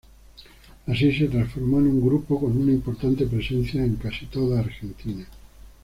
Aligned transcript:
Así 0.87 1.15
se 1.15 1.27
transformó 1.27 1.77
en 1.77 1.85
un 1.85 2.01
grupo 2.03 2.39
con 2.39 2.57
una 2.59 2.71
importante 2.71 3.27
presencia 3.27 3.85
en 3.85 3.97
casi 3.97 4.25
toda 4.25 4.59
Argentina. 4.61 5.27